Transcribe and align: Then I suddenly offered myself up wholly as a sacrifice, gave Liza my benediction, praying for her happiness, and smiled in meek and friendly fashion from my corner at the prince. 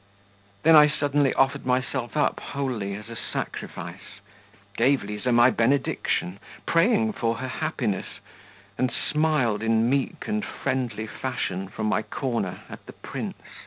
Then 0.63 0.75
I 0.75 0.87
suddenly 0.87 1.31
offered 1.35 1.63
myself 1.63 2.17
up 2.17 2.39
wholly 2.39 2.95
as 2.95 3.07
a 3.07 3.15
sacrifice, 3.15 4.19
gave 4.75 5.03
Liza 5.03 5.31
my 5.31 5.51
benediction, 5.51 6.39
praying 6.65 7.13
for 7.13 7.35
her 7.37 7.47
happiness, 7.47 8.07
and 8.79 8.91
smiled 8.91 9.61
in 9.61 9.87
meek 9.91 10.27
and 10.27 10.43
friendly 10.43 11.05
fashion 11.05 11.67
from 11.67 11.85
my 11.85 12.01
corner 12.01 12.61
at 12.67 12.83
the 12.87 12.93
prince. 12.93 13.43